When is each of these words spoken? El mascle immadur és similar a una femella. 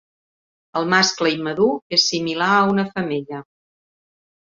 El 0.81 0.89
mascle 0.93 1.33
immadur 1.35 1.69
és 1.99 2.09
similar 2.09 2.51
a 2.57 2.67
una 2.75 2.89
femella. 2.99 3.47